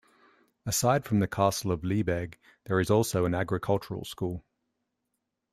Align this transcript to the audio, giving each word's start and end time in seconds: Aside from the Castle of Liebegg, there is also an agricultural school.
Aside 0.65 1.05
from 1.05 1.19
the 1.19 1.27
Castle 1.27 1.71
of 1.71 1.83
Liebegg, 1.83 2.39
there 2.65 2.79
is 2.79 2.89
also 2.89 3.25
an 3.25 3.35
agricultural 3.35 4.03
school. 4.03 4.43